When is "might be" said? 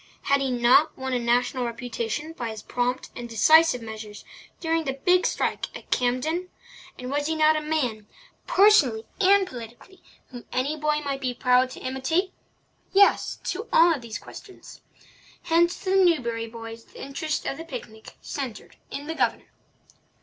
11.01-11.35